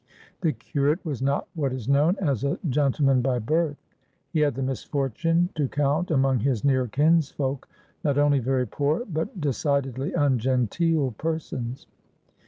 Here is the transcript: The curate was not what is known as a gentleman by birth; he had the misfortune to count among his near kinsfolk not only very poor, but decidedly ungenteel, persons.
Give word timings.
The 0.39 0.53
curate 0.53 1.05
was 1.05 1.21
not 1.21 1.47
what 1.53 1.71
is 1.71 1.87
known 1.87 2.15
as 2.17 2.43
a 2.43 2.57
gentleman 2.67 3.21
by 3.21 3.37
birth; 3.37 3.77
he 4.33 4.39
had 4.39 4.55
the 4.55 4.63
misfortune 4.63 5.49
to 5.53 5.67
count 5.67 6.09
among 6.09 6.39
his 6.39 6.65
near 6.65 6.87
kinsfolk 6.87 7.69
not 8.03 8.17
only 8.17 8.39
very 8.39 8.65
poor, 8.65 9.05
but 9.05 9.39
decidedly 9.39 10.11
ungenteel, 10.13 11.11
persons. 11.19 11.85